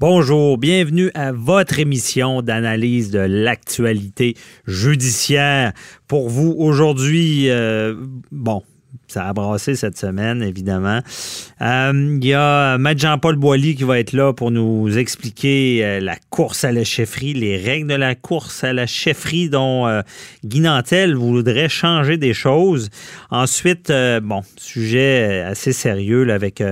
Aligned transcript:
Bonjour, 0.00 0.58
bienvenue 0.58 1.10
à 1.14 1.32
votre 1.32 1.80
émission 1.80 2.40
d'analyse 2.40 3.10
de 3.10 3.18
l'actualité 3.18 4.36
judiciaire. 4.64 5.72
Pour 6.06 6.28
vous 6.28 6.54
aujourd'hui, 6.56 7.50
euh, 7.50 7.96
bon, 8.30 8.62
ça 9.08 9.26
a 9.26 9.32
brassé 9.32 9.74
cette 9.74 9.96
semaine, 9.96 10.42
évidemment. 10.42 11.00
Euh, 11.62 12.18
il 12.20 12.24
y 12.26 12.34
a 12.34 12.76
Maître 12.76 13.00
Jean-Paul 13.00 13.36
Boilly 13.36 13.74
qui 13.74 13.84
va 13.84 13.98
être 13.98 14.12
là 14.12 14.34
pour 14.34 14.50
nous 14.50 14.98
expliquer 14.98 15.80
euh, 15.82 16.00
la 16.00 16.16
course 16.28 16.64
à 16.64 16.72
la 16.72 16.84
chefferie, 16.84 17.32
les 17.32 17.56
règles 17.56 17.88
de 17.88 17.94
la 17.94 18.14
course 18.14 18.64
à 18.64 18.74
la 18.74 18.86
chefferie 18.86 19.48
dont 19.48 19.86
euh, 19.86 20.02
Guy 20.44 20.60
Nantel 20.60 21.14
voudrait 21.14 21.70
changer 21.70 22.18
des 22.18 22.34
choses. 22.34 22.90
Ensuite, 23.30 23.90
bon, 24.22 24.42
sujet 24.56 25.40
assez 25.40 25.72
sérieux 25.72 26.30
avec 26.30 26.62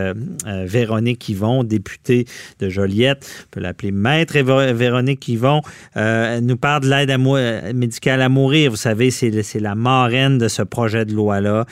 Véronique 0.44 1.28
Yvon, 1.28 1.64
députée 1.64 2.26
de 2.60 2.68
Joliette. 2.68 3.26
On 3.44 3.50
peut 3.50 3.60
l'appeler 3.60 3.92
Maître 3.92 4.38
Véronique 4.38 5.26
Yvon. 5.28 5.62
elle 5.94 6.44
nous 6.44 6.56
parle 6.56 6.82
de 6.82 6.90
l'aide 6.90 7.74
médicale 7.74 8.22
à 8.22 8.28
mourir. 8.28 8.70
Vous 8.70 8.76
savez, 8.76 9.10
c'est 9.10 9.60
la 9.60 9.74
marraine 9.74 10.38
de 10.38 10.48
ce 10.48 10.62
projet 10.62 11.04
de 11.04 11.12
loi-là. 11.12 11.66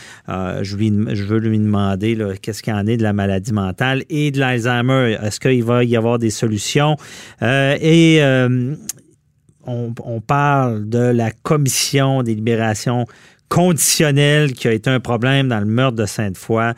Euh, 0.54 0.64
je, 0.64 1.24
veux 1.24 1.38
lui 1.38 1.58
demander 1.58 2.18
qu'est-ce 2.40 2.62
qu'il 2.62 2.72
en 2.72 2.86
est 2.86 2.96
de 2.96 3.02
la 3.02 3.12
maladie 3.12 3.52
mentale 3.52 4.04
et 4.08 4.30
de 4.30 4.38
l'Alzheimer. 4.38 5.16
Est-ce 5.22 5.40
qu'il 5.40 5.64
va 5.64 5.84
y 5.84 5.96
avoir 5.96 6.18
des 6.18 6.30
solutions? 6.30 6.96
Euh, 7.42 7.76
et 7.80 8.22
euh, 8.22 8.74
on, 9.66 9.94
on, 10.02 10.20
parle 10.20 10.88
de 10.88 10.98
la 10.98 11.30
commission 11.30 12.22
des 12.22 12.34
libérations 12.34 13.06
conditionnelles 13.48 14.52
qui 14.52 14.68
a 14.68 14.72
été 14.72 14.90
un 14.90 15.00
problème 15.00 15.48
dans 15.48 15.60
le 15.60 15.66
meurtre 15.66 15.96
de 15.96 16.06
Sainte-Foy. 16.06 16.72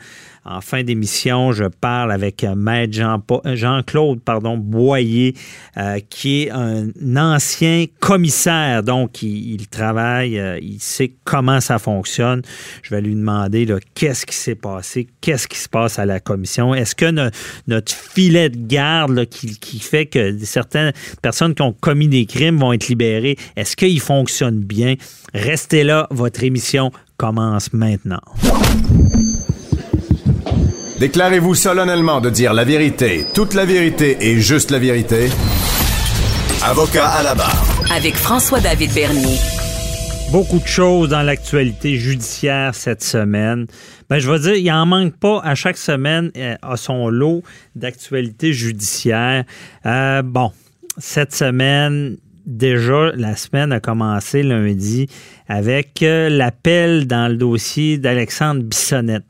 En 0.49 0.61
fin 0.61 0.81
d'émission, 0.81 1.51
je 1.51 1.65
parle 1.65 2.11
avec 2.11 2.43
euh, 2.45 2.55
Maître 2.55 2.97
euh, 2.97 3.55
Jean-Claude 3.55 4.19
Boyer, 4.59 5.35
euh, 5.75 5.99
qui 6.09 6.43
est 6.43 6.51
un 6.51 6.87
ancien 7.17 7.85
commissaire. 7.99 8.81
Donc, 8.81 9.21
il, 9.21 9.67
travaille, 9.67 10.41
il 10.61 10.79
sait 10.79 11.13
comment 11.25 11.59
ça 11.59 11.79
fonctionne. 11.79 12.41
Je 12.81 12.95
vais 12.95 13.01
lui 13.01 13.13
demander 13.13 13.67
qu'est-ce 13.93 14.25
qui 14.25 14.35
s'est 14.35 14.55
passé, 14.55 15.07
qu'est-ce 15.19 15.47
qui 15.47 15.57
se 15.57 15.67
passe 15.67 15.99
à 15.99 16.05
la 16.05 16.21
commission? 16.21 16.73
Est-ce 16.73 16.95
que 16.95 17.11
notre 17.67 17.91
filet 17.91 18.49
de 18.49 18.57
garde 18.67 19.25
qui, 19.25 19.79
fait 19.79 20.05
que 20.05 20.37
certaines 20.39 20.93
personnes 21.21 21.53
qui 21.53 21.61
ont 21.61 21.73
commis 21.73 22.07
des 22.07 22.25
crimes 22.25 22.57
vont 22.57 22.71
être 22.71 22.87
libérées, 22.87 23.37
est-ce 23.55 23.75
qu'il 23.75 23.99
fonctionne 23.99 24.59
bien? 24.59 24.95
Restez 25.33 25.83
là, 25.83 26.07
votre 26.11 26.43
émission 26.43 26.91
commence 27.17 27.73
maintenant. 27.73 28.21
Déclarez-vous 30.99 31.53
solennellement 31.53 32.21
de 32.21 32.31
dire 32.31 32.53
la 32.53 32.63
vérité, 32.63 33.23
toute 33.35 33.53
la 33.53 33.65
vérité 33.65 34.17
et 34.19 34.39
juste 34.39 34.71
la 34.71 34.79
vérité. 34.79 35.29
Avocat 36.63 37.07
à 37.07 37.21
la 37.21 37.35
barre. 37.35 37.83
Avec 37.95 38.15
François-David 38.15 38.91
Bernier. 38.95 39.37
Beaucoup 40.31 40.57
de 40.57 40.65
choses 40.65 41.09
dans 41.09 41.21
l'actualité 41.21 41.97
judiciaire 41.97 42.73
cette 42.73 43.03
semaine. 43.03 43.67
Ben, 44.09 44.17
je 44.17 44.31
vais 44.31 44.39
dire, 44.39 44.55
il 44.55 44.71
en 44.71 44.87
manque 44.87 45.15
pas 45.17 45.39
à 45.43 45.53
chaque 45.53 45.77
semaine 45.77 46.31
euh, 46.35 46.55
à 46.63 46.77
son 46.77 47.09
lot 47.09 47.43
d'actualité 47.75 48.51
judiciaire. 48.51 49.43
Euh, 49.85 50.23
bon, 50.23 50.51
cette 50.97 51.35
semaine, 51.35 52.17
déjà, 52.47 53.11
la 53.15 53.35
semaine 53.35 53.71
a 53.71 53.79
commencé 53.79 54.41
lundi 54.41 55.07
avec 55.47 56.01
euh, 56.01 56.27
l'appel 56.29 57.05
dans 57.05 57.27
le 57.27 57.37
dossier 57.37 57.99
d'Alexandre 57.99 58.63
Bissonnette. 58.63 59.25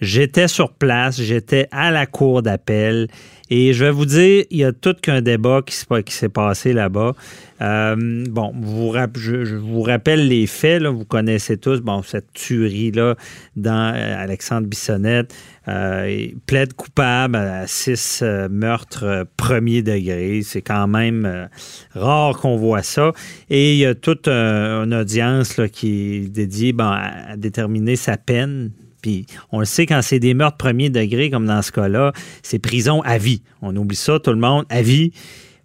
J'étais 0.00 0.48
sur 0.48 0.72
place, 0.72 1.20
j'étais 1.20 1.66
à 1.72 1.90
la 1.90 2.06
cour 2.06 2.42
d'appel 2.42 3.08
et 3.50 3.72
je 3.72 3.84
vais 3.84 3.90
vous 3.90 4.04
dire, 4.04 4.44
il 4.50 4.58
y 4.58 4.64
a 4.64 4.72
tout 4.72 4.94
qu'un 4.94 5.22
débat 5.22 5.62
qui 5.62 6.12
s'est 6.12 6.28
passé 6.28 6.72
là-bas. 6.72 7.14
Euh, 7.62 8.24
bon, 8.28 8.52
vous, 8.54 8.94
je, 9.16 9.56
vous 9.56 9.82
rappelle 9.82 10.28
les 10.28 10.46
faits, 10.46 10.82
vous 10.84 11.06
connaissez 11.06 11.56
tous 11.56 11.80
bon, 11.80 12.02
cette 12.02 12.32
tuerie-là 12.34 13.16
dans 13.56 13.94
euh, 13.94 14.22
Alexandre 14.22 14.66
Bissonnette. 14.68 15.34
Euh, 15.66 16.28
il 16.30 16.38
plaide 16.40 16.74
coupable 16.74 17.36
à 17.36 17.66
six 17.66 18.22
meurtres 18.50 19.26
premier 19.36 19.82
degré. 19.82 20.42
C'est 20.42 20.62
quand 20.62 20.86
même 20.86 21.48
rare 21.94 22.38
qu'on 22.38 22.56
voit 22.56 22.82
ça. 22.82 23.12
Et 23.50 23.72
il 23.72 23.78
y 23.78 23.86
a 23.86 23.94
toute 23.94 24.28
une 24.28 24.94
audience 24.94 25.60
qui 25.72 26.16
est 26.16 26.28
dédiée 26.28 26.74
à 26.78 27.36
déterminer 27.36 27.96
sa 27.96 28.16
peine 28.16 28.70
puis 29.00 29.26
on 29.52 29.60
le 29.60 29.64
sait, 29.64 29.86
quand 29.86 30.02
c'est 30.02 30.20
des 30.20 30.34
meurtres 30.34 30.56
premier 30.56 30.90
degré, 30.90 31.30
comme 31.30 31.46
dans 31.46 31.62
ce 31.62 31.72
cas-là, 31.72 32.12
c'est 32.42 32.58
prison 32.58 33.00
à 33.02 33.18
vie. 33.18 33.42
On 33.62 33.74
oublie 33.76 33.96
ça, 33.96 34.18
tout 34.18 34.32
le 34.32 34.38
monde, 34.38 34.64
à 34.68 34.82
vie. 34.82 35.12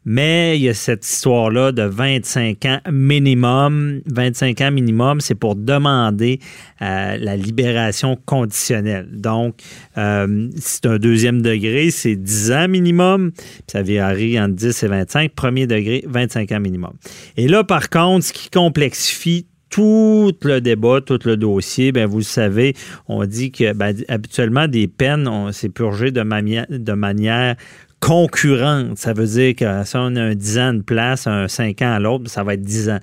Mais 0.05 0.57
il 0.57 0.63
y 0.63 0.69
a 0.69 0.73
cette 0.73 1.07
histoire-là 1.07 1.71
de 1.71 1.83
25 1.83 2.65
ans 2.65 2.79
minimum. 2.91 4.01
25 4.07 4.59
ans 4.61 4.71
minimum, 4.71 5.21
c'est 5.21 5.35
pour 5.35 5.55
demander 5.55 6.39
euh, 6.81 7.17
la 7.17 7.37
libération 7.37 8.17
conditionnelle. 8.25 9.07
Donc, 9.11 9.61
euh, 9.97 10.49
c'est 10.57 10.85
un 10.87 10.97
deuxième 10.97 11.41
degré, 11.41 11.89
c'est 11.89 12.17
10 12.17 12.51
ans 12.51 12.67
minimum. 12.67 13.31
ça 13.67 13.81
varie 13.81 14.39
entre 14.39 14.55
10 14.55 14.83
et 14.83 14.87
25. 14.87 15.31
Premier 15.33 15.67
degré, 15.67 16.03
25 16.05 16.51
ans 16.51 16.59
minimum. 16.59 16.93
Et 17.37 17.47
là, 17.47 17.63
par 17.63 17.89
contre, 17.89 18.25
ce 18.25 18.33
qui 18.33 18.49
complexifie 18.49 19.47
tout 19.73 20.31
le 20.43 20.61
débat, 20.61 21.01
tout 21.01 21.17
le 21.25 21.35
dossier, 21.35 21.91
ben 21.91 22.05
vous 22.05 22.19
le 22.19 22.23
savez, 22.23 22.75
on 23.07 23.25
dit 23.25 23.51
que 23.51 23.73
ben, 23.73 23.95
habituellement 24.07 24.67
des 24.67 24.87
peines, 24.87 25.27
c'est 25.51 25.69
purgé 25.69 26.11
de, 26.11 26.21
de 26.21 26.93
manière 26.93 27.55
concurrente. 27.99 28.99
Ça 28.99 29.13
veut 29.13 29.25
dire 29.25 29.55
que 29.55 29.83
si 29.83 29.95
on 29.95 30.15
a 30.15 30.21
un 30.21 30.35
10 30.35 30.59
ans 30.59 30.73
de 30.75 30.83
place, 30.83 31.25
un 31.25 31.47
5 31.47 31.81
ans 31.81 31.93
à 31.93 31.99
l'autre, 31.99 32.29
ça 32.29 32.43
va 32.43 32.53
être 32.53 32.61
10 32.61 32.89
ans. 32.89 32.99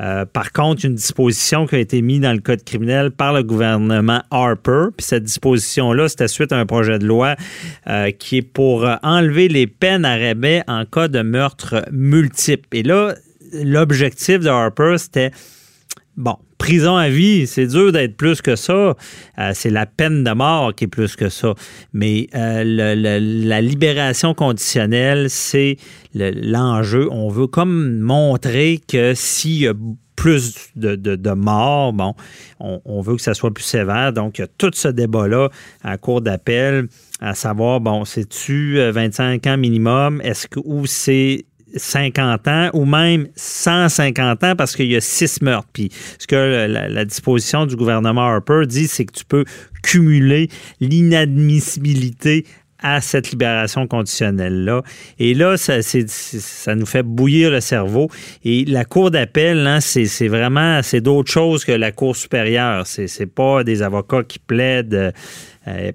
Euh, 0.00 0.24
par 0.24 0.52
contre, 0.52 0.86
une 0.86 0.94
disposition 0.94 1.66
qui 1.66 1.74
a 1.74 1.78
été 1.78 2.00
mise 2.00 2.20
dans 2.20 2.32
le 2.32 2.40
code 2.40 2.64
criminel 2.64 3.10
par 3.10 3.34
le 3.34 3.42
gouvernement 3.42 4.22
Harper, 4.30 4.86
puis 4.96 5.04
cette 5.04 5.24
disposition-là, 5.24 6.08
c'était 6.08 6.28
suite 6.28 6.52
à 6.52 6.58
un 6.58 6.64
projet 6.64 6.98
de 6.98 7.06
loi 7.06 7.36
euh, 7.86 8.12
qui 8.12 8.38
est 8.38 8.42
pour 8.42 8.88
enlever 9.02 9.48
les 9.48 9.66
peines 9.66 10.06
à 10.06 10.16
rabais 10.16 10.62
en 10.68 10.86
cas 10.86 11.08
de 11.08 11.20
meurtre 11.20 11.84
multiple. 11.92 12.66
Et 12.72 12.82
là, 12.82 13.14
l'objectif 13.52 14.38
de 14.38 14.48
Harper, 14.48 14.94
c'était 14.96 15.30
Bon, 16.16 16.36
prison 16.58 16.96
à 16.96 17.08
vie, 17.08 17.46
c'est 17.46 17.66
dur 17.66 17.90
d'être 17.90 18.16
plus 18.16 18.40
que 18.40 18.54
ça. 18.54 18.94
Euh, 19.38 19.50
c'est 19.52 19.70
la 19.70 19.84
peine 19.84 20.22
de 20.22 20.30
mort 20.30 20.74
qui 20.74 20.84
est 20.84 20.88
plus 20.88 21.16
que 21.16 21.28
ça. 21.28 21.54
Mais 21.92 22.28
euh, 22.34 22.62
la 22.64 23.60
libération 23.60 24.32
conditionnelle, 24.32 25.28
c'est 25.28 25.76
l'enjeu. 26.14 27.08
On 27.10 27.28
veut 27.28 27.48
comme 27.48 27.98
montrer 27.98 28.80
que 28.86 29.12
s'il 29.14 29.58
y 29.58 29.68
a 29.68 29.74
plus 30.16 30.70
de, 30.76 31.32
morts, 31.32 31.92
bon, 31.92 32.14
on, 32.60 33.00
veut 33.00 33.16
que 33.16 33.22
ça 33.22 33.34
soit 33.34 33.52
plus 33.52 33.64
sévère. 33.64 34.12
Donc, 34.12 34.38
il 34.38 34.42
y 34.42 34.44
a 34.44 34.48
tout 34.58 34.70
ce 34.72 34.88
débat-là 34.88 35.48
en 35.84 35.96
cours 35.98 36.20
d'appel, 36.20 36.86
à 37.20 37.34
savoir, 37.34 37.80
bon, 37.80 38.04
c'est-tu 38.04 38.78
25 38.90 39.46
euh, 39.46 39.50
ans 39.50 39.56
minimum? 39.56 40.20
Est-ce 40.22 40.46
que 40.46 40.60
ou 40.64 40.86
c'est 40.86 41.44
50 41.76 42.48
ans 42.48 42.70
ou 42.72 42.84
même 42.84 43.28
150 43.36 44.44
ans 44.44 44.56
parce 44.56 44.76
qu'il 44.76 44.90
y 44.90 44.96
a 44.96 45.00
six 45.00 45.42
meurtres. 45.42 45.68
Puis 45.72 45.90
ce 46.18 46.26
que 46.26 46.66
la, 46.66 47.04
disposition 47.04 47.66
du 47.66 47.76
gouvernement 47.76 48.22
Harper 48.22 48.62
dit, 48.66 48.88
c'est 48.88 49.04
que 49.04 49.12
tu 49.12 49.24
peux 49.24 49.44
cumuler 49.82 50.48
l'inadmissibilité 50.80 52.46
à 52.84 53.00
cette 53.00 53.30
libération 53.30 53.86
conditionnelle-là. 53.86 54.82
Et 55.18 55.32
là, 55.32 55.56
ça, 55.56 55.78
nous 56.74 56.86
fait 56.86 57.02
bouillir 57.02 57.50
le 57.50 57.60
cerveau. 57.60 58.10
Et 58.44 58.66
la 58.66 58.84
Cour 58.84 59.10
d'appel, 59.10 59.66
hein, 59.66 59.80
c'est 59.80 60.28
vraiment, 60.28 60.82
c'est 60.82 61.00
d'autres 61.00 61.32
choses 61.32 61.64
que 61.64 61.72
la 61.72 61.92
Cour 61.92 62.14
supérieure. 62.14 62.86
C'est 62.86 63.26
pas 63.26 63.64
des 63.64 63.80
avocats 63.82 64.22
qui 64.22 64.38
plaident 64.38 64.94
euh, 64.94 65.10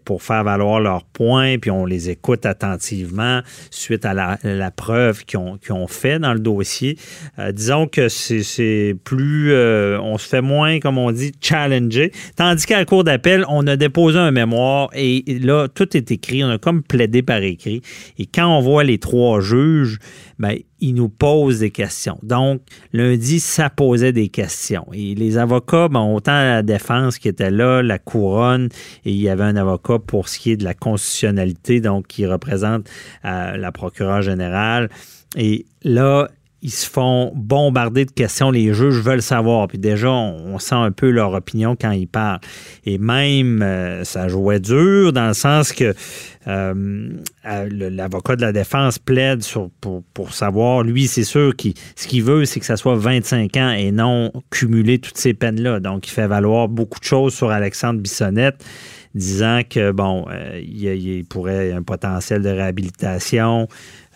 pour 0.03 0.24
faire 0.24 0.44
valoir 0.44 0.80
leurs 0.80 1.03
points, 1.03 1.57
puis 1.59 1.72
on 1.72 1.85
les 1.85 2.09
écoute 2.09 2.46
attentivement 2.46 3.41
suite 3.72 4.06
à 4.06 4.13
la, 4.13 4.72
preuve 4.72 5.25
qu'ils 5.25 5.40
ont, 5.40 5.59
ont, 5.69 5.88
fait 5.88 6.19
dans 6.19 6.33
le 6.33 6.39
dossier. 6.39 6.98
Euh, 7.38 7.51
disons 7.51 7.88
que 7.88 8.07
c'est 8.10 8.95
plus, 9.04 9.51
euh, 9.51 10.00
on 10.01 10.18
se 10.18 10.27
fait 10.27 10.42
moins, 10.42 10.80
comme 10.80 10.98
on 10.98 11.12
dit, 11.12 11.31
challenger. 11.42 12.12
Tandis 12.36 12.66
qu'à 12.66 12.77
la 12.77 12.86
Cour 12.86 13.04
d'appel, 13.04 13.45
on 13.50 13.66
a 13.68 13.75
déposé 13.75 14.18
un 14.18 14.31
mémoire 14.31 14.89
et 14.94 15.24
là, 15.42 15.68
tout 15.68 15.95
est 15.95 16.12
écrit, 16.12 16.44
on 16.44 16.50
a 16.50 16.57
comme 16.57 16.83
plaidé 16.83 17.21
par 17.21 17.42
écrit. 17.42 17.81
Et 18.18 18.25
quand 18.25 18.48
on 18.48 18.62
voit 18.62 18.83
les 18.83 18.98
trois 18.98 19.42
juges, 19.42 20.00
ben, 20.38 20.57
ils 20.81 20.94
nous 20.94 21.10
posent 21.10 21.60
des 21.60 21.72
questions. 21.72 22.18
Donc, 22.24 22.62
lundi, 22.94 23.40
ça 23.40 23.70
posait 23.70 24.12
des 24.12 24.30
questions. 24.30 24.86
Et 24.94 25.16
les 25.16 25.38
avocats, 25.38 25.88
ben, 25.88 26.02
autant 26.02 26.31
la 26.31 26.64
défense 26.64 27.18
qui 27.18 27.28
était 27.28 27.52
là, 27.52 27.81
la 27.81 28.00
couronne, 28.00 28.70
et 29.06 29.12
il 29.12 29.22
y 29.22 29.30
avait 29.30 29.44
un 29.44 29.56
avocat 29.56 30.00
pour 30.00 30.30
ce 30.30 30.40
qui 30.40 30.52
est 30.52 30.58
de 30.58 30.64
la 30.64 30.74
constitutionnalité, 30.74 31.81
donc 31.81 32.08
qui 32.08 32.26
représente 32.26 32.90
euh, 33.26 33.58
la 33.58 33.72
procureure 33.72 34.22
générale. 34.22 34.90
Et 35.36 35.66
là, 35.84 36.30
ils 36.61 36.71
se 36.71 36.89
font 36.89 37.31
bombarder 37.35 38.06
de 38.06 38.11
questions. 38.11 38.51
Les 38.51 38.73
juges 38.73 39.00
veulent 39.01 39.21
savoir. 39.21 39.67
Puis 39.67 39.77
déjà, 39.77 40.09
on, 40.09 40.59
sent 40.59 40.75
un 40.75 40.91
peu 40.91 41.09
leur 41.09 41.33
opinion 41.33 41.77
quand 41.79 41.91
ils 41.91 42.07
parlent. 42.07 42.39
Et 42.85 42.97
même, 42.97 43.61
euh, 43.61 44.03
ça 44.03 44.27
jouait 44.27 44.59
dur 44.59 45.13
dans 45.13 45.27
le 45.27 45.33
sens 45.33 45.71
que 45.71 45.94
euh, 46.47 47.09
l'avocat 47.44 48.35
de 48.35 48.41
la 48.41 48.51
défense 48.51 49.00
plaide 49.00 49.41
pour, 50.13 50.33
savoir, 50.33 50.83
lui, 50.83 51.07
c'est 51.07 51.23
sûr 51.23 51.56
que 51.56 51.69
ce 51.95 52.07
qu'il 52.07 52.23
veut, 52.23 52.45
c'est 52.45 52.59
que 52.59 52.65
ça 52.65 52.77
soit 52.77 52.95
25 52.95 53.56
ans 53.57 53.71
et 53.71 53.91
non 53.91 54.31
cumuler 54.50 55.00
toutes 55.00 55.17
ces 55.17 55.33
peines-là. 55.33 55.79
Donc, 55.79 56.07
il 56.07 56.11
fait 56.11 56.27
valoir 56.27 56.67
beaucoup 56.67 57.00
de 57.00 57.06
choses 57.06 57.33
sur 57.33 57.51
Alexandre 57.51 58.01
Bissonnette 58.01 58.63
disant 59.15 59.61
que, 59.67 59.91
bon, 59.91 60.25
euh, 60.29 60.61
il, 60.61 61.25
pourrait 61.25 61.71
un 61.71 61.83
potentiel 61.83 62.41
de 62.41 62.50
réhabilitation. 62.50 63.67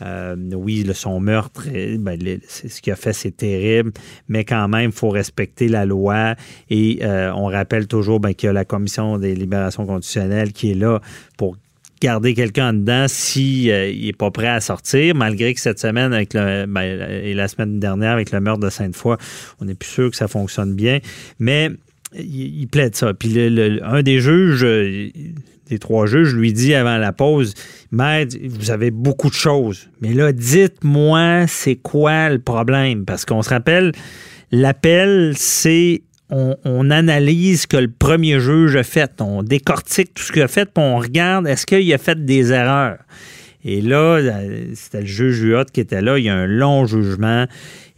Euh, 0.01 0.35
oui, 0.53 0.83
le, 0.83 0.93
son 0.93 1.19
meurtre, 1.19 1.67
ben, 1.97 2.19
c'est 2.47 2.69
ce 2.69 2.81
qu'il 2.81 2.93
a 2.93 2.95
fait, 2.95 3.13
c'est 3.13 3.35
terrible, 3.37 3.91
mais 4.27 4.43
quand 4.43 4.67
même, 4.67 4.89
il 4.89 4.95
faut 4.95 5.09
respecter 5.09 5.67
la 5.67 5.85
loi. 5.85 6.35
Et 6.69 6.99
euh, 7.01 7.31
on 7.35 7.45
rappelle 7.45 7.87
toujours 7.87 8.19
ben, 8.19 8.33
qu'il 8.33 8.47
y 8.47 8.49
a 8.49 8.53
la 8.53 8.65
Commission 8.65 9.17
des 9.17 9.35
libérations 9.35 9.85
conditionnelles 9.85 10.51
qui 10.51 10.71
est 10.71 10.75
là 10.75 10.99
pour 11.37 11.57
garder 12.01 12.33
quelqu'un 12.33 12.73
dedans 12.73 13.05
s'il 13.07 13.71
n'est 13.71 14.11
pas 14.11 14.29
prêt 14.29 14.49
à 14.49 14.59
sortir, 14.59 15.15
malgré 15.15 15.53
que 15.53 15.61
cette 15.61 15.79
semaine 15.79 16.11
avec 16.11 16.33
le, 16.33 16.65
ben, 16.65 16.81
et 16.81 17.33
la 17.33 17.47
semaine 17.47 17.79
dernière 17.79 18.11
avec 18.11 18.31
le 18.31 18.41
meurtre 18.41 18.59
de 18.59 18.69
Sainte-Foy, 18.69 19.15
on 19.61 19.65
n'est 19.65 19.75
plus 19.75 19.89
sûr 19.89 20.11
que 20.11 20.17
ça 20.17 20.27
fonctionne 20.27 20.75
bien. 20.75 20.99
Mais 21.39 21.71
il, 22.15 22.67
plaide 22.67 22.95
ça. 22.95 23.13
Puis 23.13 23.37
un 23.81 24.03
des 24.03 24.19
juges, 24.19 24.63
euh, 24.63 25.09
des 25.69 25.79
trois 25.79 26.05
juges, 26.05 26.33
lui 26.33 26.53
dit 26.53 26.73
avant 26.73 26.97
la 26.97 27.11
pause 27.11 27.53
Maître, 27.91 28.35
vous 28.43 28.71
avez 28.71 28.91
beaucoup 28.91 29.29
de 29.29 29.35
choses. 29.35 29.89
Mais 30.01 30.13
là, 30.13 30.31
dites-moi, 30.31 31.45
c'est 31.47 31.75
quoi 31.75 32.29
le 32.29 32.39
problème? 32.39 33.05
Parce 33.05 33.25
qu'on 33.25 33.41
se 33.41 33.49
rappelle, 33.49 33.91
l'appel, 34.51 35.33
c'est 35.35 36.01
on, 36.29 36.89
analyse 36.89 37.61
ce 37.61 37.67
que 37.67 37.77
le 37.77 37.91
premier 37.91 38.39
juge 38.39 38.75
a 38.75 38.83
fait. 38.83 39.21
On 39.21 39.43
décortique 39.43 40.13
tout 40.13 40.23
ce 40.23 40.31
qu'il 40.31 40.41
a 40.41 40.47
fait, 40.47 40.65
puis 40.65 40.83
on 40.83 40.97
regarde 40.97 41.47
est-ce 41.47 41.65
qu'il 41.65 41.93
a 41.93 41.97
fait 41.97 42.25
des 42.25 42.51
erreurs? 42.51 42.97
Et 43.65 43.81
là, 43.81 44.19
c'était 44.73 45.01
le 45.01 45.05
juge 45.05 45.41
Huot 45.41 45.65
qui 45.71 45.79
était 45.79 46.01
là. 46.01 46.19
Il 46.19 46.25
y 46.25 46.29
a 46.29 46.35
un 46.35 46.47
long 46.47 46.85
jugement 46.85 47.45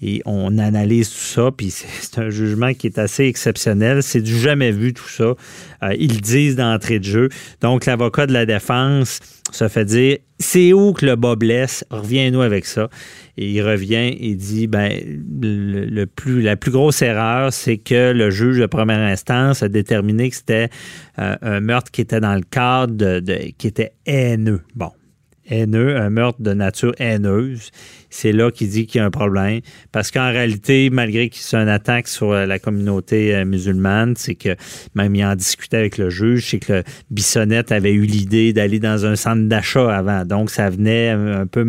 et 0.02 0.22
on 0.26 0.58
analyse 0.58 1.10
tout 1.10 1.16
ça. 1.16 1.50
Puis 1.56 1.72
c'est 1.72 2.20
un 2.20 2.30
jugement 2.30 2.74
qui 2.74 2.88
est 2.88 3.00
assez 3.00 3.26
exceptionnel. 3.26 4.04
C'est 4.04 4.22
du 4.22 4.38
jamais 4.38 4.72
vu 4.72 4.94
tout 4.94 5.10
ça. 5.10 5.34
Euh, 5.84 5.96
ils 5.98 6.22
disent 6.22 6.56
d'entrée 6.56 7.00
de 7.00 7.06
jeu. 7.06 7.30
Donc 7.62 7.86
l'avocat 7.86 8.28
de 8.28 8.34
la 8.34 8.46
défense 8.46 9.20
se 9.52 9.68
fait 9.68 9.86
dire 9.86 10.18
c'est 10.38 10.74
où 10.74 10.92
que 10.92 11.06
le 11.06 11.16
bas 11.16 11.36
blesse? 11.36 11.86
Reviens-nous 11.90 12.42
avec 12.42 12.66
ça. 12.66 12.90
Et 13.38 13.50
il 13.52 13.62
revient 13.62 14.16
et 14.20 14.36
dit 14.36 14.68
ben 14.68 14.92
le, 15.42 16.06
plus 16.06 16.42
la 16.42 16.58
plus 16.58 16.72
grosse 16.72 17.02
erreur, 17.02 17.54
c'est 17.54 17.78
que 17.78 18.12
le 18.12 18.30
juge 18.30 18.60
de 18.60 18.66
première 18.66 19.00
instance 19.00 19.64
a 19.64 19.70
déterminé 19.70 20.30
que 20.30 20.36
c'était 20.36 20.70
euh, 21.20 21.36
un 21.42 21.60
meurtre 21.62 21.90
qui 21.92 22.02
était 22.02 22.20
dans 22.20 22.36
le 22.36 22.44
cadre 22.44 22.94
de 22.94 23.22
qui 23.58 23.68
était 23.68 23.94
haineux. 24.06 24.62
Bon, 24.76 24.92
haineux, 25.50 25.97
un 25.97 26.09
meurtre 26.09 26.42
de 26.42 26.53
nature 26.53 26.94
haineuse. 27.00 27.71
C'est 28.09 28.31
là 28.31 28.51
qu'il 28.51 28.69
dit 28.69 28.86
qu'il 28.86 29.00
y 29.00 29.01
a 29.01 29.06
un 29.06 29.12
problème. 29.12 29.62
Parce 29.92 30.12
qu'en 30.12 30.31
réalité, 30.31 30.89
malgré 30.89 31.30
que 31.30 31.36
c'est 31.38 31.57
une 31.57 31.68
attaque 31.68 32.07
sur 32.07 32.31
euh, 32.31 32.45
la 32.45 32.59
communauté 32.59 33.36
euh, 33.36 33.45
musulmane, 33.45 34.15
c'est 34.15 34.36
que 34.36 34.56
même 34.94 35.15
il 35.15 35.25
en 35.25 35.36
discutait 35.36 35.77
avec 35.77 35.97
le 35.97 36.09
juge, 36.09 36.50
c'est 36.51 36.59
que 36.59 36.83
Bissonnette 37.12 37.71
avait 37.71 37.94
eu 37.94 38.06
l'idée 38.06 38.53
d'aller 38.53 38.80
dans 38.80 39.06
un 39.06 39.15
centre 39.15 39.44
d'achat 39.44 39.95
avant. 39.95 40.25
Donc, 40.25 40.50
ça 40.50 40.69
venait 40.69 41.09
un 41.09 41.47
peu 41.47 41.65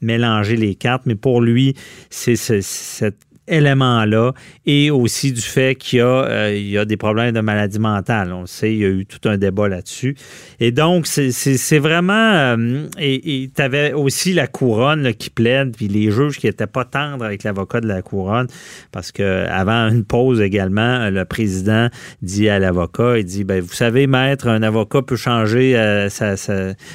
mélanger 0.00 0.56
les 0.56 0.74
cartes. 0.74 1.02
Mais 1.06 1.14
pour 1.14 1.40
lui, 1.40 1.74
c'est 2.10 2.36
cette 2.36 3.16
élément-là 3.48 4.32
et 4.64 4.90
aussi 4.90 5.32
du 5.32 5.40
fait 5.40 5.74
qu'il 5.76 5.98
y, 5.98 6.02
euh, 6.02 6.56
y, 6.56 6.78
a 6.78 6.84
des 6.84 6.96
problèmes 6.96 7.32
de 7.32 7.40
maladie 7.40 7.78
mentale. 7.78 8.32
On 8.32 8.42
le 8.42 8.46
sait, 8.46 8.72
il 8.72 8.78
y 8.78 8.84
a 8.84 8.88
eu 8.88 9.06
tout 9.06 9.28
un 9.28 9.36
débat 9.36 9.68
là-dessus. 9.68 10.16
Et 10.60 10.72
donc, 10.72 11.06
c'est 11.06 11.78
vraiment... 11.78 12.12
Euh, 12.12 12.86
et 12.98 13.50
tu 13.54 13.62
avais 13.62 13.92
aussi 13.92 14.32
la 14.32 14.46
couronne 14.46 15.14
qui 15.14 15.30
plaide, 15.30 15.76
puis 15.76 15.88
les 15.88 16.10
juges 16.10 16.38
qui 16.38 16.46
n'étaient 16.46 16.66
pas 16.66 16.84
tendres 16.84 17.24
avec 17.24 17.44
l'avocat 17.44 17.80
de 17.80 17.88
la 17.88 18.02
couronne, 18.02 18.46
parce 18.92 19.12
que 19.12 19.46
avant 19.48 19.88
une 19.88 20.04
pause 20.04 20.40
également, 20.40 21.10
le 21.10 21.24
président 21.24 21.88
dit 22.22 22.48
à 22.48 22.58
l'avocat, 22.58 23.18
il 23.18 23.24
dit, 23.24 23.44
ben, 23.44 23.60
vous 23.60 23.74
savez, 23.74 24.06
maître, 24.06 24.48
un 24.48 24.62
avocat 24.62 25.02
peut 25.02 25.16
changer 25.16 25.76
euh, 25.76 26.08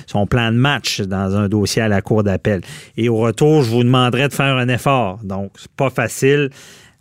son 0.07 0.25
plan 0.27 0.51
de 0.51 0.57
match 0.57 1.01
dans 1.01 1.35
un 1.35 1.47
dossier 1.47 1.81
à 1.81 1.87
la 1.87 2.01
cour 2.01 2.23
d'appel. 2.23 2.61
Et 2.97 3.09
au 3.09 3.17
retour, 3.17 3.63
je 3.63 3.69
vous 3.69 3.83
demanderai 3.83 4.27
de 4.27 4.33
faire 4.33 4.57
un 4.57 4.67
effort. 4.67 5.19
Donc, 5.23 5.51
c'est 5.57 5.71
pas 5.71 5.89
facile 5.89 6.40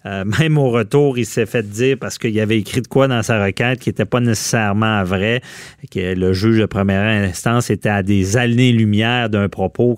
euh, 0.07 0.25
même 0.41 0.59
au 0.59 0.71
retour, 0.71 1.19
il 1.19 1.27
s'est 1.27 1.47
fait 1.47 1.69
dire, 1.69 1.97
parce 2.01 2.19
qu'il 2.19 2.39
avait 2.41 2.59
écrit 2.59 2.81
de 2.81 2.89
quoi 2.89 3.09
dans 3.09 3.23
sa 3.23 3.43
requête 3.43 3.81
qui 3.81 3.89
n'était 3.89 4.05
pas 4.05 4.21
nécessairement 4.21 5.03
vrai, 5.05 5.43
que 5.91 6.15
le 6.15 6.33
juge 6.33 6.59
de 6.59 6.67
première 6.67 7.03
instance 7.03 7.71
était 7.71 7.89
à 7.89 8.03
des 8.03 8.37
années-lumière 8.37 9.29
d'un 9.29 9.49
propos 9.49 9.97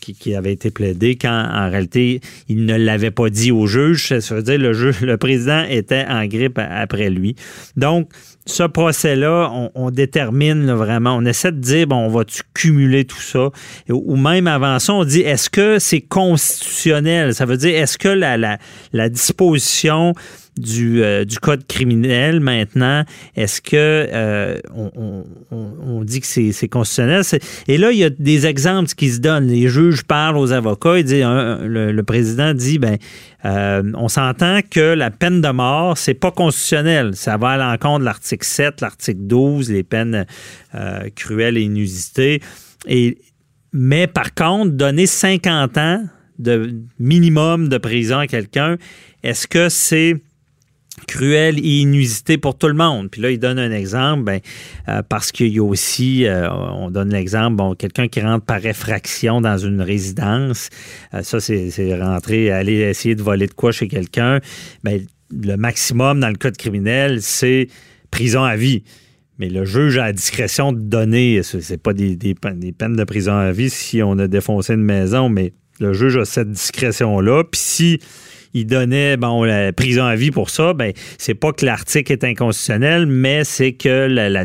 qui, 0.00 0.34
avait 0.34 0.52
été 0.52 0.70
plaidé, 0.70 1.16
quand 1.16 1.48
en 1.52 1.70
réalité, 1.70 2.20
il 2.48 2.64
ne 2.64 2.76
l'avait 2.76 3.10
pas 3.10 3.30
dit 3.30 3.52
au 3.52 3.66
juge. 3.66 4.18
Ça 4.20 4.34
veut 4.34 4.42
dire 4.42 4.58
le 4.58 4.72
juge, 4.72 5.00
le 5.00 5.16
président 5.16 5.64
était 5.68 6.04
en 6.08 6.26
grippe 6.26 6.58
après 6.58 7.10
lui. 7.10 7.36
Donc, 7.76 8.08
ce 8.46 8.62
procès-là, 8.62 9.50
on, 9.74 9.90
détermine 9.90 10.70
vraiment, 10.72 11.16
on 11.16 11.24
essaie 11.24 11.50
de 11.50 11.58
dire, 11.58 11.88
bon, 11.88 11.96
on 11.96 12.08
va-tu 12.08 12.42
cumuler 12.54 13.04
tout 13.04 13.20
ça? 13.20 13.50
Ou 13.88 14.16
même 14.16 14.46
avant 14.46 14.78
ça, 14.78 14.94
on 14.94 15.04
dit, 15.04 15.20
est-ce 15.20 15.50
que 15.50 15.80
c'est 15.80 16.00
constitutionnel? 16.00 17.34
Ça 17.34 17.44
veut 17.44 17.56
dire, 17.56 17.74
est-ce 17.74 17.98
que 17.98 18.08
la 18.08 19.08
disposition 19.08 20.14
du, 20.56 21.02
euh, 21.02 21.24
du 21.24 21.38
code 21.38 21.66
criminel 21.66 22.40
maintenant, 22.40 23.04
est-ce 23.36 23.60
que 23.60 23.76
euh, 23.76 24.58
on, 24.72 26.02
dit 26.04 26.20
que 26.20 26.26
c'est 26.26 26.68
constitutionnel? 26.68 27.22
Et 27.68 27.78
là, 27.78 27.92
il 27.92 27.98
y 27.98 28.04
a 28.04 28.10
des 28.10 28.46
exemples 28.46 28.88
qui 28.90 29.10
se 29.10 29.20
donnent. 29.20 29.46
Les 29.46 29.68
juges 29.68 30.04
parlent 30.04 30.36
aux 30.36 30.52
avocats. 30.52 30.98
Ils 30.98 31.06
le, 31.08 32.02
président 32.02 32.54
dit, 32.54 32.78
ben, 32.78 32.96
euh, 33.44 33.82
on 33.94 34.08
s'entend 34.08 34.60
que 34.68 34.94
la 34.94 35.10
peine 35.10 35.40
de 35.40 35.48
mort, 35.48 35.98
c'est 35.98 36.14
pas 36.14 36.30
constitutionnel. 36.30 37.16
Ça 37.16 37.36
va 37.36 37.50
à 37.50 37.56
l'encontre 37.56 38.00
de 38.00 38.04
l'article 38.04 38.46
7, 38.46 38.80
l'article 38.80 39.20
12, 39.22 39.70
les 39.70 39.82
peines 39.82 40.26
cruelles 41.14 41.56
et 41.56 41.62
inusitées. 41.62 42.40
Et, 42.86 43.18
mais 43.72 44.06
par 44.06 44.34
contre, 44.34 44.72
donner 44.72 45.06
50 45.06 45.78
ans 45.78 46.04
de 46.38 46.74
minimum 46.98 47.68
de 47.68 47.78
prison 47.78 48.18
à 48.18 48.26
quelqu'un, 48.26 48.76
est-ce 49.22 49.46
que 49.46 49.68
c'est 49.68 50.20
cruel 51.06 51.58
et 51.58 51.80
inusité 51.80 52.38
pour 52.38 52.56
tout 52.56 52.68
le 52.68 52.74
monde. 52.74 53.10
Puis 53.10 53.20
là, 53.20 53.30
il 53.30 53.38
donne 53.38 53.58
un 53.58 53.72
exemple, 53.72 54.24
ben, 54.24 54.40
euh, 54.88 55.02
parce 55.08 55.32
qu'il 55.32 55.48
y 55.48 55.58
a 55.58 55.64
aussi, 55.64 56.26
euh, 56.26 56.50
on 56.50 56.90
donne 56.90 57.10
l'exemple, 57.10 57.56
bon, 57.56 57.74
quelqu'un 57.74 58.08
qui 58.08 58.20
rentre 58.20 58.44
par 58.44 58.64
effraction 58.64 59.40
dans 59.40 59.58
une 59.58 59.82
résidence, 59.82 60.70
euh, 61.14 61.22
ça, 61.22 61.40
c'est 61.40 62.00
rentrer, 62.00 62.50
aller 62.50 62.76
essayer 62.80 63.14
de 63.14 63.22
voler 63.22 63.46
de 63.46 63.54
quoi 63.54 63.72
chez 63.72 63.88
quelqu'un. 63.88 64.40
Ben, 64.84 65.04
le 65.30 65.56
maximum 65.56 66.20
dans 66.20 66.28
le 66.28 66.36
code 66.36 66.56
criminel, 66.56 67.20
c'est 67.20 67.68
prison 68.10 68.44
à 68.44 68.56
vie. 68.56 68.82
Mais 69.38 69.50
le 69.50 69.66
juge 69.66 69.98
a 69.98 70.06
la 70.06 70.12
discrétion 70.12 70.72
de 70.72 70.80
donner, 70.80 71.42
c'est 71.42 71.76
pas 71.76 71.92
des, 71.92 72.16
des, 72.16 72.34
peines 72.34 72.96
de 72.96 73.04
prison 73.04 73.34
à 73.34 73.52
vie 73.52 73.68
si 73.68 74.02
on 74.02 74.18
a 74.18 74.28
défoncé 74.28 74.72
une 74.72 74.82
maison, 74.82 75.28
mais 75.28 75.52
le 75.78 75.92
juge 75.92 76.16
a 76.16 76.24
cette 76.24 76.50
discrétion-là. 76.50 77.44
Puis 77.44 77.60
si 77.60 78.00
il 78.56 78.66
donnait 78.66 79.18
bon 79.18 79.44
la 79.44 79.72
prison 79.72 80.04
à 80.04 80.16
vie 80.16 80.30
pour 80.30 80.48
ça, 80.48 80.72
ben 80.72 80.92
c'est 81.18 81.34
pas 81.34 81.52
que 81.52 81.66
l'article 81.66 82.12
est 82.12 82.24
inconstitutionnel, 82.24 83.06
mais 83.06 83.44
c'est 83.44 83.72
que 83.72 84.06
la, 84.08 84.44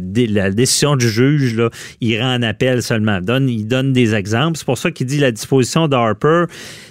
décision 0.51 0.97
du 0.97 1.09
juge 1.09 1.55
il 2.01 2.21
rend 2.21 2.35
en 2.35 2.41
appel 2.41 2.83
seulement. 2.83 3.17
Il 3.19 3.25
donne, 3.25 3.49
il 3.49 3.67
donne 3.67 3.93
des 3.93 4.13
exemples. 4.13 4.57
C'est 4.57 4.65
pour 4.65 4.77
ça 4.77 4.91
qu'il 4.91 5.07
dit 5.07 5.19
la 5.19 5.31
disposition 5.31 5.87
d'Harper 5.87 6.45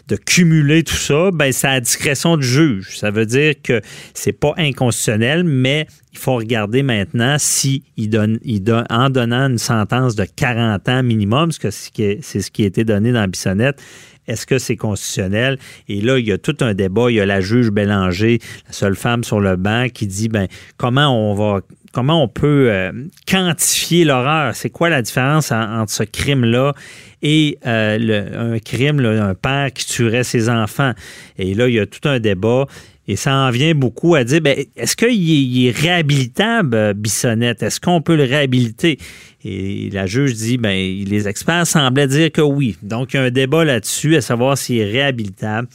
de 0.09 0.17
cumuler 0.17 0.83
tout 0.83 0.97
ça, 0.97 1.31
ben 1.33 1.53
c'est 1.53 1.69
à 1.69 1.75
la 1.75 1.81
discrétion 1.81 2.37
du 2.37 2.47
juge. 2.47 2.99
Ça 2.99 3.11
veut 3.11 3.27
dire 3.27 3.55
que 3.63 3.81
c'est 4.13 4.33
pas 4.33 4.55
inconstitutionnel, 4.57 5.45
mais 5.45 5.87
il 6.13 6.19
faut 6.19 6.35
regarder 6.35 6.83
maintenant 6.83 7.37
si 7.39 7.85
il 7.97 8.11
donne, 8.11 8.41
il 8.43 8.61
donne, 8.63 8.85
en 8.91 9.09
donnant 9.09 9.49
une 9.49 9.59
sentence 9.59 10.17
de 10.17 10.25
40 10.25 10.89
ans 10.89 11.03
minimum, 11.05 11.51
parce 11.63 11.91
que 11.91 12.19
c'est 12.23 12.41
ce 12.41 12.51
qui 12.51 12.65
a 12.65 12.67
été 12.67 12.83
donné 12.83 13.13
dans 13.13 13.29
Bissonnette, 13.29 13.81
est-ce 14.27 14.47
que 14.47 14.59
c'est 14.59 14.77
constitutionnel? 14.77 15.59
Et 15.89 16.01
là, 16.01 16.19
il 16.19 16.27
y 16.27 16.33
a 16.33 16.39
tout 16.39 16.57
un 16.61 16.75
débat. 16.75 17.11
Il 17.11 17.15
y 17.15 17.21
a 17.21 17.27
la 17.27 17.41
juge 17.41 17.71
Bélanger, 17.71 18.39
la 18.67 18.73
seule 18.73 18.97
femme 18.97 19.25
sur 19.25 19.41
le 19.41 19.57
banc, 19.57 19.89
qui 19.93 20.07
dit 20.07 20.29
ben 20.29 20.47
comment 20.77 21.09
on 21.09 21.35
va 21.35 21.61
comment 21.93 22.23
on 22.23 22.29
peut 22.29 22.69
euh, 22.71 22.93
quantifier 23.27 24.05
l'horreur? 24.05 24.55
C'est 24.55 24.71
quoi 24.71 24.89
la 24.89 25.03
différence 25.03 25.53
entre 25.53 25.93
ce 25.93 26.05
crime-là 26.05 26.75
et 27.23 27.59
euh, 27.67 28.55
un 28.55 28.59
crime, 28.59 29.01
un 29.01 29.35
père 29.35 29.73
qui 29.73 29.87
tuerait 29.87 30.25
ses 30.25 30.49
enfants? 30.49 30.93
Et 31.39 31.55
là, 31.55 31.69
il 31.69 31.75
y 31.75 31.81
a 31.81 31.87
tout 31.87 32.09
un 32.09 32.21
débat. 32.21 32.67
Et 33.11 33.17
ça 33.17 33.35
en 33.35 33.51
vient 33.51 33.75
beaucoup 33.75 34.15
à 34.15 34.23
dire, 34.23 34.41
ben, 34.41 34.57
est-ce 34.77 34.95
qu'il 34.95 35.67
est, 35.67 35.77
réhabilitable, 35.77 36.95
Bissonnette? 36.95 37.61
Est-ce 37.61 37.81
qu'on 37.81 38.01
peut 38.01 38.15
le 38.15 38.23
réhabiliter? 38.23 38.99
Et 39.45 39.91
la 39.93 40.07
juge 40.07 40.35
dit, 40.35 40.59
ben, 40.59 40.71
les 40.71 41.27
experts 41.27 41.67
semblaient 41.67 42.07
dire 42.07 42.31
que 42.31 42.41
oui. 42.41 42.77
Donc, 42.85 43.13
il 43.13 43.17
y 43.17 43.19
a 43.19 43.25
un 43.25 43.31
débat 43.33 43.65
là-dessus 43.65 44.15
à 44.15 44.21
savoir 44.21 44.57
s'il 44.57 44.79
est 44.79 44.93
réhabilitable. 44.93 45.67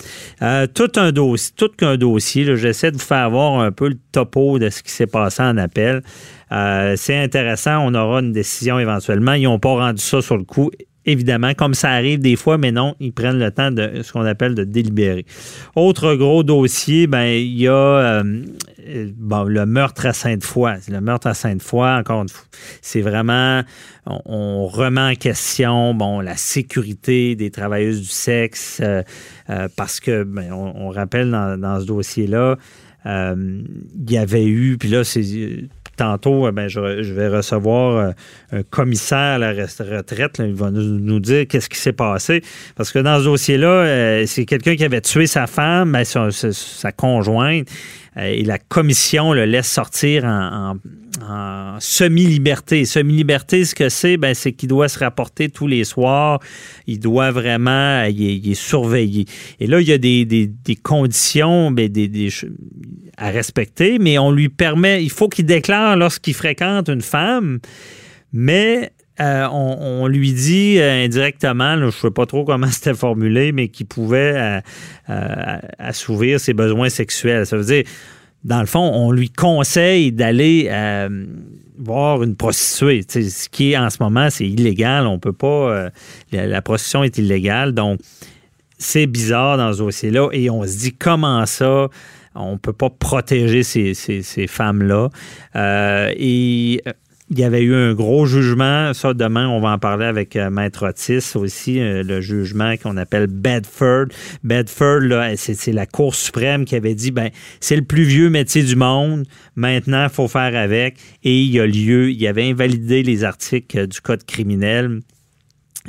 Euh, 0.42 0.66
tout 0.74 0.94
un 0.96 1.12
dossier, 1.12 1.52
tout 1.58 1.72
qu'un 1.78 1.98
dossier. 1.98 2.56
J'essaie 2.56 2.92
de 2.92 2.96
vous 2.96 3.04
faire 3.04 3.30
voir 3.30 3.60
un 3.60 3.74
peu 3.74 3.90
le 3.90 3.98
topo 4.14 4.58
de 4.58 4.70
ce 4.70 4.82
qui 4.82 4.94
s'est 4.94 5.06
passé 5.06 5.44
en 5.44 5.58
appel. 5.58 6.04
Euh, 6.54 6.94
c'est 6.96 7.18
intéressant. 7.18 7.86
On 7.86 7.94
aura 7.96 8.22
une 8.22 8.32
décision 8.32 8.80
éventuellement. 8.80 9.34
Ils 9.34 9.44
n'ont 9.44 9.60
pas 9.60 9.74
rendu 9.74 10.02
ça 10.02 10.22
sur 10.22 10.38
le 10.38 10.46
coup 10.46 10.72
évidemment, 11.06 11.54
comme 11.54 11.74
ça 11.74 11.90
arrive 11.92 12.20
des 12.20 12.36
fois, 12.36 12.58
mais 12.58 12.72
non, 12.72 12.96
ils 13.00 13.14
prennent 13.14 13.40
le 13.40 13.52
temps 13.52 13.72
de 13.72 14.02
ce 14.02 14.12
qu'on 14.12 14.26
appelle 14.26 14.56
de 14.56 14.64
délibérer. 14.64 15.26
Autre 15.76 16.16
gros 16.16 16.44
dossier, 16.44 17.08
ben 17.08 17.26
il 17.26 17.60
y 17.60 17.68
a 17.68 17.74
euh, 17.74 18.24
le 18.88 19.66
meurtre 19.66 20.06
à 20.06 20.14
Sainte-Foy. 20.14 20.78
Le 20.90 21.02
meurtre 21.02 21.28
à 21.28 21.34
Sainte-Foy, 21.34 22.00
encore 22.00 22.24
une 22.24 22.30
fois, 22.30 22.46
c'est 22.82 23.02
vraiment, 23.02 23.62
on, 24.06 24.68
remet 24.68 25.02
en 25.02 25.16
question 25.16 25.94
bon, 25.94 26.20
la 26.20 26.36
sécurité 26.36 27.36
des 27.36 27.52
travailleuses 27.52 28.02
du 28.02 28.08
sexe 28.08 28.80
euh, 28.84 29.04
euh, 29.50 29.68
parce 29.76 30.00
que, 30.00 30.24
ben, 30.24 30.52
on, 30.52 30.90
rappelle 30.90 31.32
dans 31.32 31.80
ce 31.80 31.86
dossier-là, 31.86 32.58
il 33.06 34.12
y 34.12 34.18
avait 34.18 34.46
eu, 34.46 34.78
puis 34.78 34.90
là, 34.90 35.04
c'est 35.04 35.22
tantôt, 35.96 36.48
euh, 36.48 36.52
ben, 36.52 36.68
je, 36.68 36.80
vais 36.80 37.28
recevoir 37.28 37.98
euh, 37.98 38.12
un 38.52 38.64
commissaire 38.64 39.18
à 39.18 39.38
la 39.38 39.52
retraite. 39.52 40.38
il 40.40 40.54
va 40.54 40.72
nous, 40.72 41.20
dire 41.20 41.48
qu'est-ce 41.48 41.70
qui 41.70 41.78
s'est 41.78 41.94
passé. 41.94 42.42
Parce 42.76 42.92
que 42.92 43.00
dans 43.00 43.20
ce 43.20 43.26
dossier-là, 43.26 43.68
euh, 43.68 44.24
c'est 44.26 44.46
quelqu'un 44.46 44.76
qui 44.76 44.84
avait 44.84 45.02
tué 45.02 45.28
sa 45.28 45.48
femme, 45.48 45.92
ben, 45.92 46.04
sa, 46.04 46.92
conjointe, 46.92 47.68
et 48.18 48.44
la 48.44 48.58
commission 48.58 49.34
le 49.34 49.46
laisse 49.46 49.70
sortir 49.70 50.26
en 50.26 50.78
en 51.22 51.78
semi-liberté. 51.80 52.86
Semi-liberté, 52.86 53.66
ce 53.66 53.76
que 53.76 53.90
c'est, 53.90 54.18
ben, 54.18 54.34
c'est 54.34 54.52
qu'il 54.52 54.70
doit 54.70 54.90
se 54.90 55.00
rapporter 55.00 55.50
tous 55.50 55.68
les 55.68 55.84
soirs. 55.84 56.40
Il 56.88 57.00
doit 57.00 57.32
vraiment, 57.32 58.04
il 58.04 58.50
est, 58.50 58.54
surveillé. 58.54 59.26
Et 59.60 59.68
là, 59.68 59.82
il 59.82 59.88
y 59.88 59.94
a 59.94 59.98
des, 59.98 60.76
conditions 60.84 61.72
ben, 61.72 61.90
des, 61.90 62.30
à 63.18 63.30
respecter, 63.30 64.00
mais 64.00 64.18
on 64.18 64.32
lui 64.32 64.50
permet, 64.50 65.04
il 65.04 65.12
faut 65.12 65.30
qu'il 65.30 65.46
déclare 65.46 65.96
lorsqu'il 65.96 66.34
fréquente 66.34 66.90
une 66.90 67.02
femme, 67.02 67.60
mais 68.34 68.92
euh, 69.22 69.48
on, 69.50 70.08
lui 70.08 70.34
dit 70.34 70.78
euh, 70.78 71.06
indirectement, 71.06 71.78
je 71.78 71.86
ne 71.86 71.92
sais 71.92 72.12
pas 72.12 72.26
trop 72.26 72.44
comment 72.44 72.68
c'était 72.72 72.94
formulé, 72.94 73.52
mais 73.52 73.70
qu'il 73.70 73.86
pouvait 73.86 74.62
euh, 75.10 75.60
assouvir 75.80 76.40
ses 76.40 76.54
besoins 76.54 76.90
sexuels. 76.90 77.46
Ça 77.46 77.56
veut 77.56 77.64
dire, 77.64 77.84
dans 78.44 78.60
le 78.60 78.66
fond, 78.66 78.92
on 78.94 79.12
lui 79.12 79.30
conseille 79.30 80.12
d'aller 80.12 80.70
voir 81.78 82.24
une 82.24 82.36
prostituée. 82.36 83.04
ce 83.08 83.50
qui 83.50 83.72
est 83.72 83.78
en 83.78 83.90
ce 83.90 83.98
moment, 84.02 84.30
c'est 84.30 84.48
illégal. 84.48 85.08
On 85.08 85.20
peut 85.20 85.34
pas. 85.34 85.90
La, 86.32 86.62
prostitution 86.62 87.04
est 87.04 87.18
illégale. 87.18 87.74
Donc, 87.74 88.00
c'est 88.78 89.08
bizarre 89.08 89.58
dans 89.58 89.74
ce 89.74 89.80
dossier-là. 89.80 90.30
Et 90.34 90.50
on 90.50 90.64
se 90.64 90.78
dit 90.78 90.94
comment 90.94 91.46
ça? 91.46 91.88
On 92.36 92.54
ne 92.54 92.58
peut 92.58 92.74
pas 92.74 92.90
protéger 92.90 93.64
ces, 93.64 94.48
femmes-là? 94.48 95.10
Il 97.32 97.40
y 97.40 97.44
avait 97.44 97.64
eu 97.64 97.74
un 97.74 97.94
gros 97.94 98.26
jugement. 98.28 98.94
Ça, 98.94 99.14
demain, 99.14 99.48
on 99.48 99.60
va 99.60 99.70
en 99.70 99.80
parler 99.80 100.06
avec 100.06 100.36
euh, 100.36 100.52
Maître 100.52 100.88
Otis 100.88 101.36
aussi, 101.36 101.80
euh, 101.80 102.04
le 102.04 102.22
jugement 102.22 102.76
qu'on 102.78 102.98
appelle 102.98 103.28
Bedford. 103.28 104.08
Bedford, 104.44 105.02
c'est 105.36 105.72
la 105.72 105.88
Cour 105.88 106.14
suprême 106.14 106.66
qui 106.66 106.76
avait 106.76 106.94
dit, 106.94 107.10
ben, 107.10 107.30
c'est 107.60 107.76
le 107.76 107.82
plus 107.82 108.04
vieux 108.04 108.30
métier 108.30 108.62
du 108.64 108.76
monde. 108.76 109.26
Maintenant, 109.56 110.04
il 110.04 110.14
faut 110.14 110.28
faire 110.28 110.56
avec. 110.56 110.98
Et 111.24 111.42
il 111.42 111.52
y 111.52 111.60
a 111.60 111.66
lieu, 111.66 112.12
il 112.12 112.28
avait 112.28 112.48
invalidé 112.48 113.02
les 113.02 113.24
articles 113.24 113.80
euh, 113.80 113.88
du 113.88 114.02
Code 114.02 114.24
criminel. 114.26 115.00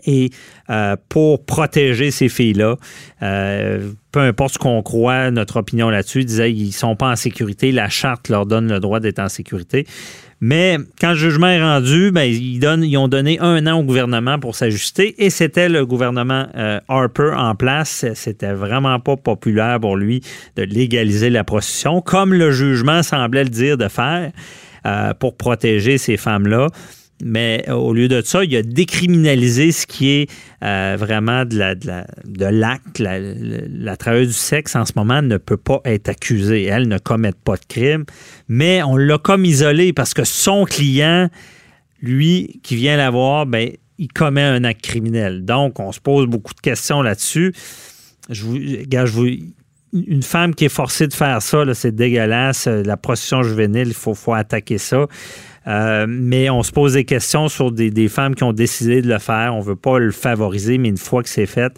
Et 0.04 0.30
pour 1.08 1.46
protéger 1.46 2.10
ces 2.10 2.28
filles-là, 2.28 2.76
peu 3.18 4.20
importe 4.20 4.52
ce 4.52 4.58
qu'on 4.58 4.82
croit, 4.82 5.30
notre 5.30 5.56
opinion 5.56 5.88
là-dessus, 5.88 6.22
disait 6.26 6.52
ils 6.52 6.72
sont 6.72 6.96
pas 6.96 7.10
en 7.10 7.16
sécurité, 7.16 7.72
la 7.72 7.88
charte 7.88 8.28
leur 8.28 8.44
donne 8.44 8.70
le 8.70 8.78
droit 8.78 9.00
d'être 9.00 9.20
en 9.20 9.30
sécurité. 9.30 9.86
Mais 10.40 10.76
quand 11.00 11.10
le 11.10 11.16
jugement 11.16 11.46
est 11.46 11.62
rendu, 11.62 12.10
ben, 12.10 12.24
ils, 12.24 12.58
donnent, 12.60 12.84
ont 12.96 13.08
donné 13.08 13.38
un 13.40 13.66
an 13.66 13.80
au 13.80 13.82
gouvernement 13.82 14.38
pour 14.38 14.54
s'ajuster 14.54 15.14
et 15.24 15.30
c'était 15.30 15.68
le 15.68 15.86
gouvernement 15.86 16.46
euh, 16.56 16.78
Harper 16.88 17.32
en 17.34 17.54
place. 17.54 18.04
C'était 18.14 18.52
vraiment 18.52 19.00
pas 19.00 19.16
populaire 19.16 19.80
pour 19.80 19.96
lui 19.96 20.20
de 20.56 20.62
légaliser 20.62 21.30
la 21.30 21.42
prostitution, 21.42 22.02
comme 22.02 22.34
le 22.34 22.50
jugement 22.52 23.02
semblait 23.02 23.44
le 23.44 23.50
dire 23.50 23.78
de 23.78 23.88
faire 23.88 24.30
euh, 24.84 25.14
pour 25.14 25.36
protéger 25.36 25.96
ces 25.96 26.18
femmes-là. 26.18 26.68
Mais 27.22 27.64
euh, 27.68 27.72
au 27.72 27.94
lieu 27.94 28.08
de 28.08 28.20
ça, 28.20 28.44
il 28.44 28.54
a 28.56 28.62
décriminalisé 28.62 29.72
ce 29.72 29.86
qui 29.86 30.10
est 30.10 30.30
euh, 30.62 30.96
vraiment 30.98 31.44
de 31.44 32.44
l'acte. 32.44 32.98
La, 32.98 33.18
la, 33.18 33.96
travailleuse 33.96 34.28
du 34.28 34.34
sexe, 34.34 34.76
en 34.76 34.84
ce 34.84 34.92
moment, 34.96 35.22
ne 35.22 35.38
peut 35.38 35.56
pas 35.56 35.80
être 35.84 36.08
accusée. 36.08 36.64
Elle 36.64 36.88
ne 36.88 36.98
commet 36.98 37.32
pas 37.32 37.56
de 37.56 37.64
crime. 37.66 38.04
Mais 38.48 38.82
on 38.82 38.96
l'a 38.96 39.18
comme 39.18 39.44
isolée 39.44 39.92
parce 39.92 40.12
que 40.12 40.24
son 40.24 40.64
client, 40.64 41.30
lui, 42.02 42.60
qui 42.62 42.76
vient 42.76 42.96
la 42.96 43.10
voir, 43.10 43.46
ben, 43.46 43.70
il 43.98 44.08
commet 44.08 44.42
un 44.42 44.64
acte 44.64 44.82
criminel. 44.82 45.44
Donc, 45.44 45.80
on 45.80 45.92
se 45.92 46.00
pose 46.00 46.26
beaucoup 46.26 46.52
de 46.52 46.60
questions 46.60 47.00
là-dessus. 47.00 47.54
Je 48.28 48.44
une 49.92 50.22
femme 50.22 50.54
qui 50.54 50.66
est 50.66 50.70
forcée 50.70 51.06
de 51.06 51.14
faire 51.14 51.40
ça, 51.40 51.62
c'est 51.72 51.94
dégueulasse. 51.94 52.66
La 52.66 52.96
prostitution 52.96 53.42
juvénile, 53.42 53.88
il 53.88 53.94
faut 53.94 54.34
attaquer 54.34 54.78
ça. 54.78 55.06
Euh, 55.68 56.06
mais 56.08 56.48
on 56.48 56.62
se 56.62 56.70
pose 56.70 56.92
des 56.92 57.04
questions 57.04 57.48
sur 57.48 57.72
des, 57.72 58.08
femmes 58.08 58.34
qui 58.34 58.44
ont 58.44 58.52
décidé 58.52 59.02
de 59.02 59.08
le 59.08 59.18
faire. 59.18 59.54
On 59.54 59.58
ne 59.58 59.64
veut 59.64 59.76
pas 59.76 59.98
le 59.98 60.12
favoriser, 60.12 60.78
mais 60.78 60.88
une 60.88 60.96
fois 60.96 61.22
que 61.22 61.28
c'est 61.28 61.46
fait, 61.46 61.72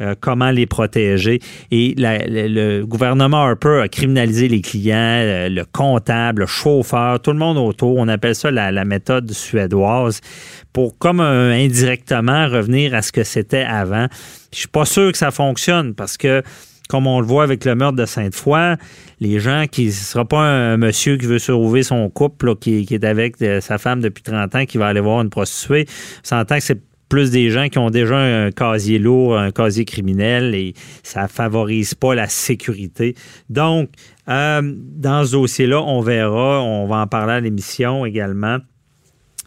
euh, 0.00 0.14
comment 0.18 0.50
les 0.50 0.66
protéger? 0.66 1.40
Et 1.70 1.94
le 1.96 2.84
gouvernement 2.84 3.42
Harper 3.42 3.80
a 3.82 3.88
criminalisé 3.88 4.48
les 4.48 4.62
clients, 4.62 4.96
euh, 4.96 5.48
le 5.48 5.64
comptable, 5.70 6.42
le 6.42 6.46
chauffeur, 6.46 7.20
tout 7.20 7.32
le 7.32 7.38
monde 7.38 7.58
autour. 7.58 7.96
On 7.98 8.08
appelle 8.08 8.34
ça 8.34 8.50
la, 8.50 8.84
méthode 8.84 9.30
suédoise 9.30 10.20
pour, 10.72 10.98
comme 10.98 11.20
indirectement, 11.20 12.48
revenir 12.48 12.94
à 12.94 13.02
ce 13.02 13.12
que 13.12 13.24
c'était 13.24 13.62
avant. 13.62 14.06
Je 14.52 14.58
suis 14.60 14.68
pas 14.68 14.84
sûr 14.84 15.12
que 15.12 15.18
ça 15.18 15.30
fonctionne 15.30 15.94
parce 15.94 16.16
que 16.16 16.42
comme 16.88 17.06
on 17.06 17.20
le 17.20 17.26
voit 17.26 17.42
avec 17.42 17.64
le 17.64 17.74
meurtre 17.74 17.96
de 17.96 18.04
Sainte-Foy, 18.04 18.76
les 19.20 19.40
gens 19.40 19.64
qui 19.70 19.86
ne 19.86 19.90
sera 19.90 20.24
pas 20.24 20.40
un 20.40 20.76
monsieur 20.76 21.16
qui 21.16 21.26
veut 21.26 21.38
sauver 21.38 21.82
son 21.82 22.08
couple, 22.10 22.56
qui, 22.56 22.86
est 22.90 23.04
avec 23.04 23.40
euh, 23.42 23.60
sa 23.60 23.78
femme 23.78 24.00
depuis 24.00 24.22
30 24.22 24.54
ans, 24.54 24.64
qui 24.66 24.78
va 24.78 24.88
aller 24.88 25.00
voir 25.00 25.22
une 25.22 25.30
prostituée, 25.30 25.86
s'entend 26.22 26.56
que 26.56 26.62
c'est 26.62 26.82
plus 27.08 27.30
des 27.30 27.50
gens 27.50 27.68
qui 27.68 27.78
ont 27.78 27.90
déjà 27.90 28.16
un 28.16 28.50
casier 28.50 28.98
lourd, 28.98 29.38
un 29.38 29.50
casier 29.50 29.84
criminel, 29.84 30.54
et 30.54 30.74
ça 31.02 31.28
favorise 31.28 31.94
pas 31.94 32.14
la 32.14 32.28
sécurité. 32.28 33.14
Donc, 33.48 33.90
euh, 34.28 34.62
dans 34.64 35.24
ce 35.24 35.32
dossier-là, 35.32 35.82
on 35.82 36.00
verra, 36.00 36.62
on 36.62 36.86
va 36.86 36.96
en 36.96 37.06
parler 37.06 37.34
à 37.34 37.40
l'émission 37.40 38.04
également. 38.04 38.58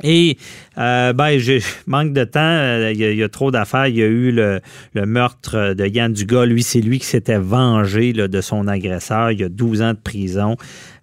Et 0.04 0.38
euh, 0.78 1.14
ben, 1.14 1.38
je 1.38 1.62
manque 1.88 2.14
de 2.14 2.24
temps. 2.24 2.40
Euh, 2.42 2.92
il 2.94 3.00
y, 3.00 3.24
a, 3.24 3.30
trop 3.30 3.52
d'affaires. 3.52 3.88
Il 3.88 3.96
y 3.96 4.04
a 4.04 4.08
eu 4.08 4.32
le, 4.32 4.62
meurtre 4.94 5.74
de 5.74 5.86
Yann 5.86 6.14
Dugas. 6.14 6.46
Lui, 6.46 6.64
c'est 6.64 6.82
lui 6.82 7.00
qui 7.00 7.06
s'était 7.06 7.40
vengé 7.40 8.14
de 8.14 8.42
son 8.42 8.68
agresseur. 8.68 9.32
Il 9.32 9.40
y 9.40 9.44
a 9.44 9.50
12 9.50 9.82
ans 9.82 9.94
de 9.94 10.00
prison. 10.00 10.56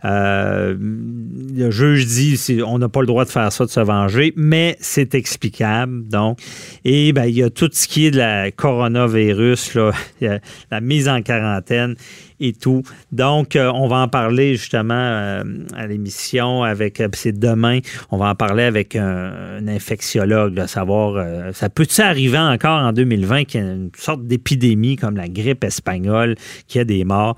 Euh, 0.05 0.75
le 0.79 1.71
juge 1.71 2.07
dit 2.07 2.63
on 2.67 2.79
n'a 2.79 2.89
pas 2.89 3.01
le 3.01 3.07
droit 3.07 3.25
de 3.25 3.31
faire 3.31 3.51
ça, 3.53 3.65
de 3.65 3.71
se 3.71 3.81
venger, 3.81 4.33
mais 4.37 4.77
c'est 4.81 5.15
explicable. 5.15 6.07
Donc, 6.09 6.39
et 6.85 7.13
ben, 7.13 7.25
il 7.25 7.37
y 7.37 7.43
a 7.43 7.51
tout 7.51 7.71
ce 7.73 7.89
qui 7.89 8.07
est 8.07 8.11
de 8.11 8.19
la 8.19 8.51
coronavirus, 8.51 9.75
là, 9.75 9.93
la 10.71 10.81
mise 10.81 11.09
en 11.09 11.23
quarantaine 11.23 11.95
et 12.41 12.53
tout. 12.53 12.83
Donc, 13.13 13.57
euh, 13.57 13.71
on 13.73 13.87
va 13.87 13.99
en 13.99 14.09
parler 14.09 14.57
justement 14.57 14.95
euh, 14.95 15.45
à 15.75 15.87
l'émission 15.87 16.65
avec, 16.65 17.03
c'est 17.13 17.39
demain, 17.39 17.79
on 18.11 18.19
va 18.19 18.31
en 18.31 18.35
parler 18.35 18.65
avec 18.65 18.97
un, 18.97 19.67
infectiologue, 19.67 20.55
de 20.55 20.67
savoir, 20.67 21.25
ça 21.55 21.69
peut-il 21.71 22.03
arriver 22.03 22.39
encore 22.39 22.81
en 22.81 22.93
2020 22.93 23.45
qu'il 23.45 23.61
y 23.61 23.65
ait 23.65 23.67
une 23.67 23.91
sorte 23.97 24.27
d'épidémie 24.27 24.97
comme 24.97 25.17
la 25.17 25.29
grippe 25.29 25.65
espagnole, 25.65 26.35
qui 26.67 26.79
a 26.79 26.85
des 26.85 27.05
morts? 27.05 27.37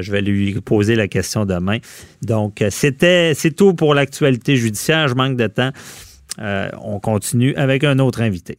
je 0.00 0.12
vais 0.12 0.20
lui 0.20 0.52
poser 0.60 0.96
la 0.96 1.08
question 1.08 1.44
demain. 1.46 1.78
Donc, 2.22 2.62
euh, 2.62 2.68
c'était, 2.70 3.34
c'est 3.34 3.52
tout 3.52 3.74
pour 3.74 3.94
l'actualité 3.94 4.56
judiciaire. 4.56 5.08
Je 5.08 5.14
manque 5.14 5.36
de 5.36 5.46
temps. 5.46 5.70
Euh, 6.38 6.70
on 6.82 6.98
continue 6.98 7.54
avec 7.56 7.84
un 7.84 7.98
autre 7.98 8.22
invité. 8.22 8.58